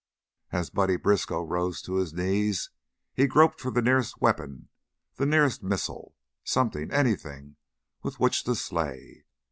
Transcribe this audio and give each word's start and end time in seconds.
As 0.51 0.71
Buddy 0.71 0.95
Briskow 0.95 1.43
rose 1.43 1.79
to 1.83 1.97
his 1.97 2.11
knees 2.11 2.71
he 3.13 3.27
groped 3.27 3.61
for 3.61 3.69
the 3.69 3.83
nearest 3.83 4.19
weapon, 4.19 4.69
the 5.17 5.27
nearest 5.27 5.61
missile, 5.61 6.15
something 6.43 6.91
anything 6.91 7.55
with 8.01 8.19
which 8.19 8.43
to 8.45 8.55
slay. 8.55 9.25